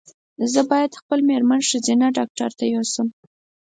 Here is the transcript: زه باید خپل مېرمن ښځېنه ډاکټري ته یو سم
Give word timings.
زه 0.51 0.59
باید 0.71 0.97
خپل 0.99 1.19
مېرمن 1.29 1.61
ښځېنه 1.69 2.07
ډاکټري 2.17 2.53
ته 2.59 2.65
یو 2.73 2.83
سم 2.93 3.07